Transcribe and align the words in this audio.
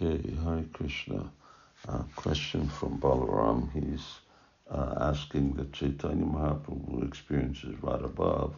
Okay, 0.00 0.30
Hare 0.44 0.64
Krishna. 0.72 1.28
Uh, 1.88 2.02
question 2.14 2.68
from 2.68 3.00
Balaram. 3.00 3.68
He's 3.72 4.04
uh, 4.70 4.94
asking 5.00 5.54
that 5.54 5.72
Chaitanya 5.72 6.24
Mahaprabhu 6.24 7.04
experiences 7.04 7.74
Radha 7.82 8.06
Bhav, 8.06 8.54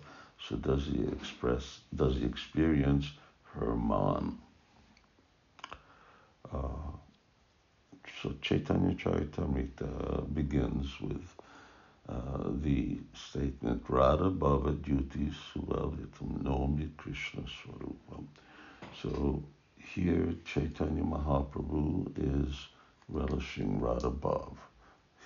so 0.47 0.57
does 0.57 0.85
he 0.85 1.03
express, 1.05 1.81
does 1.97 2.17
he 2.17 2.27
experience 2.27 3.07
her 3.55 3.75
mana? 3.75 4.35
Uh, 6.53 6.59
so 8.23 8.35
Chaitanya 8.43 8.95
Charitamrita 8.95 10.35
begins 10.35 11.01
with 11.01 11.35
uh, 12.07 12.51
the 12.61 12.99
statement 13.15 13.83
Radha 13.89 14.31
Bhava 14.31 14.77
Dyuti 14.77 15.33
Suvalitam 15.55 16.43
Naumi 16.43 16.95
Krishna 16.99 17.43
Swarupam. 17.43 18.27
So 19.01 19.43
here 19.95 20.35
Chaitanya 20.45 21.03
Mahaprabhu 21.03 22.13
is 22.17 22.69
relishing 23.09 23.81
Radha 23.81 24.11
Bhav. 24.11 24.57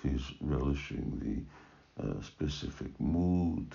He's 0.01 0.23
relishing 0.41 1.45
the 1.97 2.03
uh, 2.03 2.19
specific 2.21 2.99
mood 2.99 3.67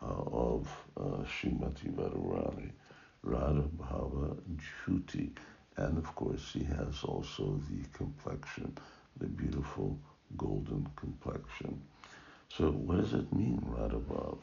uh, 0.00 0.06
of 0.06 0.68
uh, 0.96 1.24
Srimati 1.24 1.92
Radharani, 1.92 2.70
Radha 3.24 3.68
Bhava 3.76 4.36
Jyoti. 4.56 5.30
And 5.78 5.98
of 5.98 6.14
course, 6.14 6.52
he 6.52 6.62
has 6.62 7.02
also 7.02 7.60
the 7.68 7.82
complexion, 7.92 8.76
the 9.16 9.26
beautiful 9.26 9.98
golden 10.36 10.88
complexion. 10.94 11.82
So, 12.56 12.70
what 12.70 12.98
does 12.98 13.14
it 13.14 13.32
mean, 13.32 13.60
Radha 13.66 13.98
Bhav? 13.98 14.38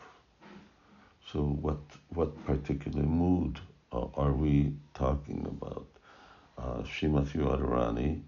So, 1.31 1.44
what, 1.44 1.80
what 2.09 2.45
particular 2.45 3.03
mood 3.03 3.61
uh, 3.94 4.08
are 4.16 4.33
we 4.33 4.73
talking 4.94 5.45
about? 5.47 5.88
Uh, 6.57 6.84
Srimati 6.84 7.38
Radharani, 7.38 8.21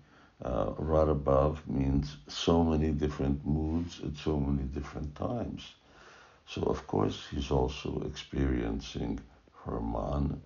uh, 0.43 0.73
Radha 0.77 1.55
means 1.67 2.17
so 2.27 2.63
many 2.63 2.91
different 2.91 3.45
moods 3.45 4.01
at 4.03 4.15
so 4.17 4.39
many 4.39 4.63
different 4.63 5.15
times. 5.15 5.73
So, 6.47 6.63
of 6.63 6.85
course, 6.87 7.27
he's 7.31 7.51
also 7.51 8.01
experiencing 8.05 9.19
her 9.63 9.79
mana. 9.79 10.37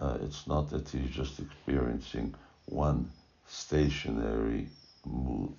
Uh, 0.00 0.18
it's 0.22 0.46
not 0.46 0.70
that 0.70 0.88
he's 0.88 1.10
just 1.10 1.40
experiencing 1.40 2.34
one 2.66 3.10
stationary 3.46 4.68
mood. 5.04 5.54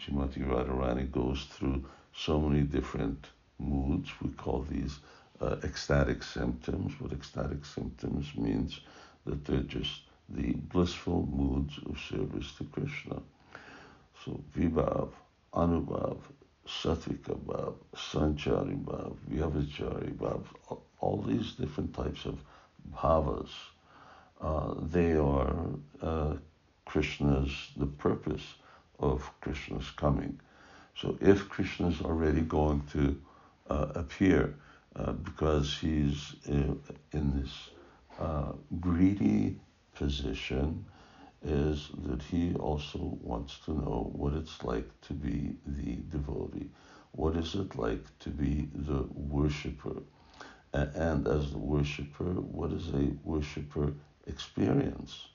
Srimati 0.00 0.46
Radharani 0.46 1.10
goes 1.10 1.44
through 1.44 1.84
so 2.14 2.40
many 2.40 2.62
different 2.62 3.26
moods. 3.58 4.10
We 4.22 4.30
call 4.30 4.62
these 4.62 4.98
uh, 5.40 5.56
ecstatic 5.64 6.22
symptoms. 6.22 6.92
What 7.00 7.12
ecstatic 7.12 7.64
symptoms 7.64 8.26
means 8.36 8.80
that 9.26 9.44
they're 9.44 9.60
just 9.60 10.02
the 10.28 10.52
blissful 10.80 11.28
moods 11.30 11.78
of 11.90 11.98
service 11.98 12.52
to 12.56 12.64
Krishna. 12.64 13.20
So 14.24 14.42
Vibhav, 14.56 15.10
Anubhav, 15.52 16.16
Satvika 16.66 17.38
Bhav, 17.38 17.74
Sanchari 17.94 18.82
Bhav, 18.82 19.14
Vyabhichari 19.30 20.14
Bhav, 20.16 20.42
all 21.00 21.18
these 21.20 21.52
different 21.52 21.92
types 21.94 22.24
of 22.24 22.42
bhavas, 22.96 23.50
uh, 24.40 24.72
they 24.90 25.12
are 25.12 25.54
uh, 26.00 26.36
Krishna's, 26.86 27.52
the 27.76 27.84
purpose 27.84 28.54
of 29.00 29.30
Krishna's 29.42 29.90
coming. 29.90 30.40
So 30.96 31.18
if 31.20 31.46
Krishna 31.50 31.88
is 31.88 32.00
already 32.00 32.40
going 32.40 32.82
to 32.92 33.20
uh, 33.68 33.88
appear 33.96 34.54
uh, 34.96 35.12
because 35.12 35.76
he's 35.78 36.36
in, 36.46 36.80
uh, 36.88 37.18
in 37.18 37.38
this 37.38 37.52
uh, 38.18 38.52
greedy 38.80 39.58
position, 39.94 40.84
is 41.42 41.90
that 42.06 42.22
he 42.22 42.54
also 42.54 43.18
wants 43.22 43.58
to 43.64 43.72
know 43.72 44.10
what 44.12 44.34
it's 44.34 44.62
like 44.62 44.88
to 45.02 45.14
be 45.14 45.56
the 45.66 45.96
devotee. 46.16 46.70
What 47.12 47.36
is 47.36 47.54
it 47.54 47.76
like 47.76 48.04
to 48.20 48.30
be 48.30 48.68
the 48.74 49.06
worshiper? 49.14 50.02
And 50.72 51.26
as 51.26 51.50
the 51.50 51.58
worshiper, 51.58 52.32
what 52.58 52.72
is 52.72 52.88
a 52.88 53.12
worshiper 53.24 53.92
experience? 54.26 55.28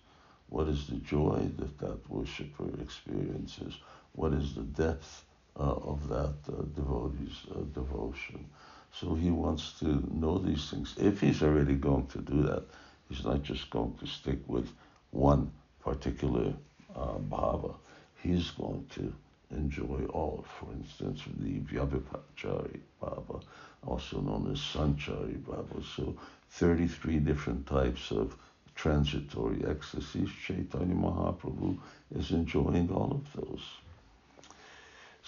What 0.50 0.68
is 0.68 0.88
the 0.88 0.97
joy 0.97 1.50
that 1.57 1.78
that 1.80 2.09
worshiper 2.09 2.69
experiences? 2.81 3.74
What 4.13 4.34
is 4.34 4.53
the 4.53 4.62
depth 4.62 5.25
uh, 5.57 5.63
of 5.63 6.07
that 6.09 6.35
uh, 6.50 6.63
devotee's 6.75 7.46
uh, 7.51 7.59
devotion. 7.74 8.46
So 8.91 9.13
he 9.13 9.31
wants 9.31 9.80
to 9.80 10.03
know 10.12 10.38
these 10.38 10.69
things. 10.69 10.96
If 10.97 11.22
he's 11.22 11.41
already 11.44 11.75
going 11.75 12.07
to 12.07 12.19
do 12.19 12.44
that, 12.44 12.63
he's 13.10 13.24
not 13.24 13.44
just 13.44 13.70
going 13.70 13.96
to 14.00 14.08
stick 14.08 14.40
with 14.48 14.72
one 15.12 15.52
particular 15.84 16.54
uh, 16.96 17.18
bhava. 17.30 17.76
He's 18.22 18.52
going 18.52 18.86
to 18.96 19.14
enjoy 19.52 20.06
all. 20.10 20.46
For 20.60 20.72
instance, 20.74 21.22
the 21.40 21.60
Vyabhichari 21.60 22.80
Bhava, 23.02 23.42
also 23.86 24.22
known 24.22 24.52
as 24.52 24.60
Sanchari 24.60 25.38
Bhava. 25.44 25.84
So 25.96 26.16
33 26.52 27.20
different 27.20 27.68
types 27.68 28.12
of 28.12 28.36
transitory 28.76 29.64
ecstasies. 29.68 30.30
Chaitanya 30.46 30.96
Mahaprabhu 30.96 31.78
is 32.18 32.32
enjoying 32.32 32.92
all 32.92 33.12
of 33.12 33.42
those. 33.42 33.64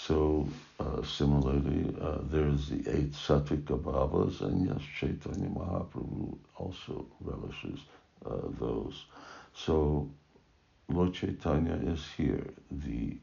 So 0.07 0.47
uh, 0.79 1.03
similarly, 1.03 1.93
uh, 2.01 2.19
there's 2.31 2.69
the 2.69 2.77
eight 2.89 3.11
Sattvika 3.11 3.77
Bhavas, 3.77 4.39
and 4.39 4.65
yes, 4.65 4.79
Chaitanya 4.97 5.49
Mahaprabhu 5.49 6.37
also 6.55 7.05
relishes 7.19 7.79
uh, 8.25 8.37
those. 8.57 9.03
So 9.53 10.09
Lord 10.87 11.13
Chaitanya 11.13 11.77
is 11.91 12.05
here. 12.15 12.47
The 12.71 13.17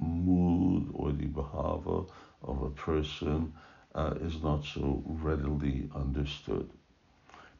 mood 0.00 0.88
or 0.94 1.12
the 1.12 1.26
bhava 1.26 2.08
of 2.42 2.62
a 2.62 2.70
person 2.70 3.52
uh, 3.94 4.14
is 4.22 4.42
not 4.42 4.64
so 4.64 5.02
readily 5.04 5.90
understood. 5.94 6.70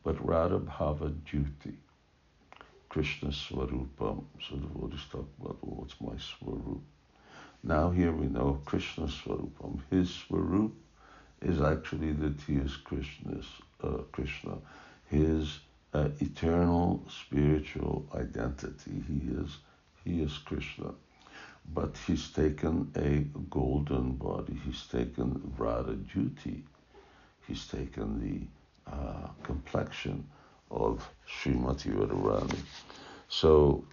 But 0.02 0.26
Radha 0.26 0.58
Bhava 0.58 1.14
dyuti. 1.26 1.74
Krishna 2.88 3.28
Swarupam, 3.28 4.24
so 4.40 4.54
the 4.54 4.66
devotees 4.66 5.00
about, 5.12 5.58
what's 5.60 6.00
my 6.00 6.16
Swarup? 6.16 6.80
Now 7.68 7.90
here 7.90 8.12
we 8.12 8.28
know 8.28 8.62
Krishna 8.64 9.08
Swarupam. 9.08 9.80
His 9.90 10.08
Swarup 10.08 10.72
is 11.42 11.60
actually 11.60 12.12
that 12.12 12.40
he 12.46 12.54
is 12.54 12.74
Krishna's, 12.78 13.44
uh, 13.84 14.04
Krishna. 14.10 14.56
His 15.10 15.58
uh, 15.92 16.08
eternal 16.20 17.04
spiritual 17.10 18.08
identity. 18.14 19.04
He 19.06 19.34
is, 19.34 19.58
he 20.02 20.22
is 20.22 20.38
Krishna. 20.38 20.94
But 21.74 21.94
he's 22.06 22.30
taken 22.30 22.90
a 22.96 23.18
golden 23.50 24.12
body. 24.12 24.58
He's 24.64 24.86
taken 24.86 25.52
Radha 25.58 25.92
dyuti. 25.92 26.62
He's 27.46 27.66
taken 27.66 28.18
the 28.18 28.90
uh, 28.90 29.28
complexion 29.42 30.26
of 30.70 31.06
Srimati 31.28 31.94
Radharani. 31.94 32.60
So, 33.28 33.84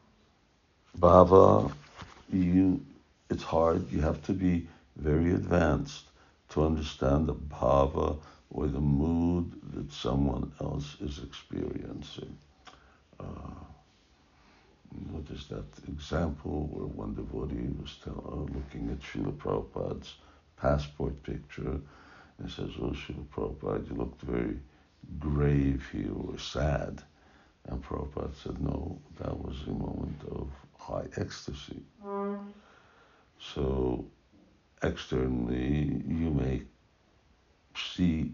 Bhava, 0.97 1.69
you 2.31 2.79
it's 3.29 3.43
hard. 3.43 3.91
You 3.91 4.01
have 4.01 4.23
to 4.23 4.33
be 4.33 4.67
very 4.95 5.33
advanced 5.33 6.05
to 6.49 6.65
understand 6.65 7.27
the 7.27 7.35
bhava 7.35 8.17
or 8.49 8.67
the 8.67 8.79
mood 8.79 9.51
that 9.73 9.91
someone 9.91 10.51
else 10.61 10.95
is 11.01 11.19
experiencing. 11.23 12.37
Uh, 13.19 13.25
there's 15.27 15.47
that 15.47 15.65
example 15.87 16.69
where 16.71 16.87
one 16.87 17.15
devotee 17.15 17.67
was 17.81 17.97
tell, 18.03 18.23
uh, 18.27 18.53
looking 18.53 18.89
at 18.91 18.99
Srila 19.01 19.33
Prabhupada's 19.33 20.15
passport 20.57 21.21
picture 21.23 21.79
and 22.37 22.49
says, 22.49 22.69
Oh, 22.79 22.93
Srila 22.93 23.25
Prabhupada, 23.35 23.89
you 23.89 23.95
looked 23.95 24.21
very 24.21 24.57
grave 25.19 25.83
here 25.91 26.13
or 26.13 26.37
sad. 26.37 27.01
And 27.67 27.83
Prabhupada 27.83 28.33
said, 28.41 28.61
No, 28.61 28.99
that 29.19 29.37
was 29.37 29.63
a 29.67 29.71
moment 29.71 30.21
of 30.31 30.49
high 30.77 31.07
ecstasy. 31.17 31.81
Mm. 32.05 32.45
So 33.39 34.05
externally, 34.81 36.01
you 36.07 36.29
may 36.31 36.61
see 37.75 38.31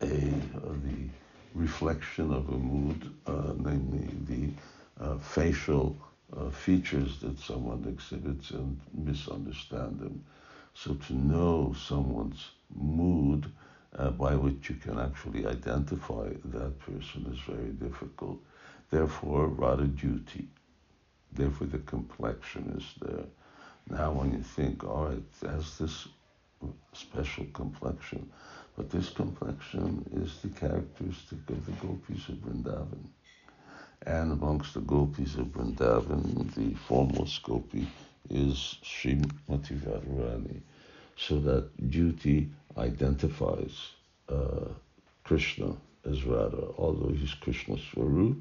a 0.00 0.06
the 0.06 1.08
reflection 1.54 2.32
of 2.32 2.48
a 2.48 2.58
mood, 2.58 3.12
uh, 3.26 3.52
namely 3.56 4.08
the 4.26 5.04
uh, 5.04 5.18
facial 5.18 5.96
uh, 6.36 6.50
features 6.50 7.20
that 7.20 7.38
someone 7.38 7.84
exhibits 7.88 8.50
and 8.50 8.80
misunderstand 8.92 10.00
them. 10.00 10.24
So 10.74 10.94
to 10.94 11.14
know 11.14 11.74
someone's 11.78 12.50
mood 12.74 13.50
uh, 13.96 14.10
by 14.10 14.34
which 14.34 14.68
you 14.68 14.76
can 14.76 14.98
actually 14.98 15.46
identify 15.46 16.28
that 16.46 16.78
person 16.80 17.26
is 17.32 17.38
very 17.46 17.70
difficult. 17.70 18.38
Therefore, 18.90 19.46
rather 19.48 19.86
dyuti. 19.86 20.46
Therefore, 21.32 21.68
the 21.68 21.78
complexion 21.78 22.74
is 22.76 22.94
there. 23.00 23.26
Now, 23.88 24.12
when 24.12 24.32
you 24.32 24.42
think, 24.42 24.84
all 24.84 25.06
right, 25.06 25.22
it 25.42 25.48
has 25.48 25.78
this 25.78 26.08
special 26.92 27.44
complexion, 27.52 28.30
but 28.76 28.90
this 28.90 29.10
complexion 29.10 30.04
is 30.12 30.40
the 30.40 30.48
characteristic 30.48 31.38
of 31.50 31.66
the 31.66 31.72
gopis 31.72 32.28
of 32.28 32.36
Vrindavan. 32.36 33.08
And 34.06 34.32
amongst 34.32 34.74
the 34.74 34.80
gopis 34.80 35.34
of 35.36 35.46
Vrindavan, 35.48 36.54
the 36.54 36.74
foremost 36.74 37.42
gopi 37.42 37.86
is 38.30 38.78
Srimati 38.82 39.78
Radharani. 39.80 40.60
So 41.16 41.38
that 41.40 41.76
dyuti 41.90 42.50
identifies 42.76 43.90
uh, 44.28 44.68
Krishna 45.24 45.76
as 46.04 46.24
Radha, 46.24 46.68
although 46.76 47.12
he's 47.12 47.34
Krishna 47.34 47.76
Swarup, 47.78 48.36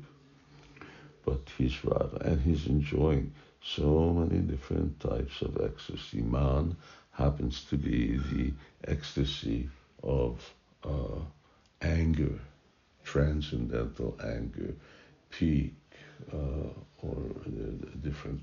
but 1.25 1.41
he's 1.57 1.83
Radha, 1.83 2.17
and 2.25 2.41
he's 2.41 2.67
enjoying 2.67 3.31
so 3.63 4.13
many 4.13 4.39
different 4.41 4.99
types 4.99 5.41
of 5.41 5.59
ecstasy. 5.63 6.21
Mana 6.21 6.75
happens 7.11 7.63
to 7.65 7.77
be 7.77 8.17
the 8.31 8.51
ecstasy 8.87 9.69
of 10.03 10.53
uh, 10.83 11.19
anger, 11.81 12.39
transcendental 13.03 14.17
anger, 14.23 14.73
peak, 15.29 15.73
uh, 16.31 16.69
or 17.01 17.17
different, 18.01 18.41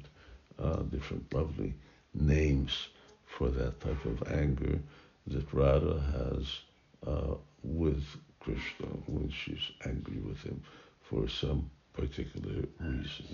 uh, 0.58 0.82
different 0.84 1.32
lovely 1.34 1.74
names 2.14 2.88
for 3.26 3.48
that 3.50 3.80
type 3.80 4.04
of 4.04 4.32
anger 4.32 4.78
that 5.26 5.52
Radha 5.52 6.00
has 6.00 6.58
uh, 7.06 7.34
with 7.62 8.04
Krishna 8.40 8.86
when 9.06 9.30
she's 9.30 9.70
angry 9.84 10.18
with 10.18 10.42
him 10.42 10.62
for 11.02 11.28
some 11.28 11.70
particular 11.92 12.64
reason. 12.80 13.26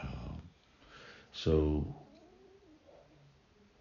Um, 0.00 0.25
so 1.46 1.86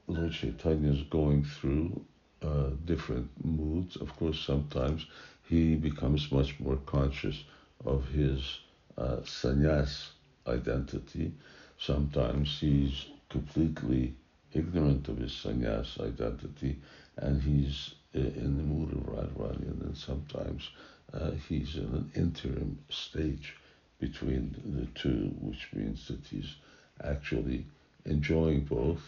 Lord 0.06 0.32
Chaitanya 0.32 0.92
is 0.92 1.02
going 1.10 1.44
through 1.44 2.06
uh, 2.44 2.70
different 2.86 3.28
moods. 3.44 3.96
Of 3.96 4.16
course, 4.18 4.40
sometimes 4.40 5.08
he 5.50 5.74
becomes 5.74 6.32
much 6.32 6.60
more 6.60 6.78
conscious 6.86 7.44
of 7.84 8.08
his 8.10 8.60
uh, 9.00 9.22
sannyas 9.24 10.10
identity. 10.46 11.34
Sometimes 11.80 12.56
he's 12.60 13.08
completely 13.30 14.14
ignorant 14.54 15.08
of 15.08 15.18
his 15.18 15.32
sannyas 15.32 16.00
identity 16.00 16.80
and 17.18 17.42
he's 17.42 17.96
uh, 18.14 18.20
in 18.20 18.58
the 18.58 18.64
mood 18.64 18.92
of 18.92 19.08
Radharani. 19.08 19.72
And 19.72 19.82
then 19.82 19.96
sometimes 19.96 20.70
uh, 21.16 21.32
he's 21.50 21.78
in 21.78 21.86
an 21.86 22.12
interim 22.16 22.78
stage 22.90 23.56
between 24.00 24.56
the 24.64 24.86
two, 25.00 25.34
which 25.42 25.70
means 25.74 26.08
that 26.10 26.24
he's 26.30 26.58
actually 27.04 27.66
enjoying 28.06 28.62
both, 28.62 29.04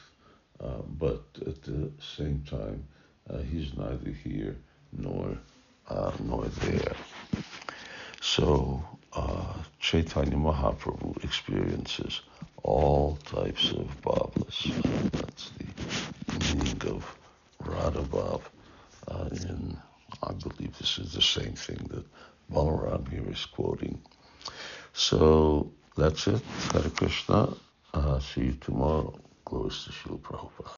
uh, 0.59 0.81
but 0.99 1.23
at 1.45 1.61
the 1.63 1.91
same 2.17 2.43
time, 2.49 2.83
uh, 3.29 3.37
he's 3.39 3.75
neither 3.77 4.11
here 4.11 4.55
nor 4.91 5.37
uh, 5.89 6.11
nor 6.23 6.45
there. 6.45 6.95
So 8.21 8.83
uh, 9.13 9.53
Chaitanya 9.79 10.35
Mahaprabhu 10.35 11.23
experiences 11.23 12.21
all 12.63 13.17
types 13.25 13.71
of 13.71 13.87
bhavas. 14.01 14.69
Uh, 14.69 15.09
that's 15.13 15.51
the 15.51 16.55
meaning 16.55 16.81
of 16.87 17.17
Radha 17.63 18.01
Bhav. 18.01 18.41
Uh, 19.07 19.29
in, 19.31 19.77
I 20.23 20.33
believe 20.33 20.77
this 20.77 20.97
is 20.97 21.13
the 21.13 21.21
same 21.21 21.53
thing 21.53 21.89
that 21.91 22.05
Balaram 22.51 23.09
here 23.09 23.29
is 23.29 23.45
quoting. 23.45 24.01
So 24.93 25.71
that's 25.95 26.27
it. 26.27 26.41
Hare 26.73 26.89
Krishna. 26.89 27.53
Uh, 27.93 28.19
see 28.19 28.45
you 28.45 28.53
tomorrow. 28.53 29.13
Glories 29.45 29.83
to 29.85 29.91
Srila 29.91 30.19
Prabhupada. 30.19 30.65